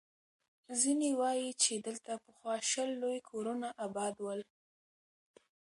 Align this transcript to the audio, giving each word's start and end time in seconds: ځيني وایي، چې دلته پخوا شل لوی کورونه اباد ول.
ځيني 0.79 1.11
وایي، 1.19 1.49
چې 1.63 1.71
دلته 1.87 2.11
پخوا 2.23 2.55
شل 2.69 2.89
لوی 3.01 3.19
کورونه 3.29 3.67
اباد 3.85 4.15
ول. 4.25 4.41